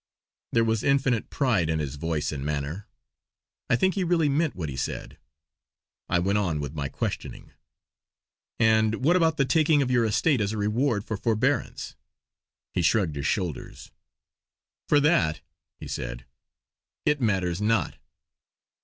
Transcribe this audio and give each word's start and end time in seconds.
'"There 0.53 0.63
was 0.63 0.81
infinite 0.83 1.29
pride 1.29 1.69
in 1.69 1.77
his 1.77 1.93
voice 1.95 2.31
and 2.31 2.43
manner; 2.43 2.87
I 3.69 3.75
think 3.75 3.93
he 3.93 4.03
really 4.03 4.29
meant 4.29 4.55
what 4.55 4.67
he 4.67 4.75
said. 4.75 5.19
I 6.09 6.17
went 6.17 6.39
on 6.39 6.59
with 6.59 6.73
my 6.73 6.89
questioning: 6.89 7.51
"And 8.59 9.05
what 9.05 9.15
about 9.15 9.37
the 9.37 9.45
taking 9.45 9.83
of 9.83 9.91
your 9.91 10.03
estate 10.03 10.41
as 10.41 10.53
a 10.53 10.57
reward 10.57 11.03
of 11.07 11.19
forbearance?" 11.21 11.93
He 12.73 12.81
shrugged 12.81 13.15
his 13.15 13.27
shoulders: 13.27 13.91
"For 14.89 14.99
that," 14.99 15.41
he 15.79 15.87
said, 15.87 16.25
"it 17.05 17.21
matters 17.21 17.61
not." 17.61 17.97